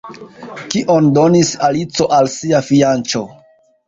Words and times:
Kion 0.75 1.09
donis 1.17 1.51
Alico 1.67 2.07
al 2.21 2.29
sia 2.37 2.63
fianĉo? 2.71 3.23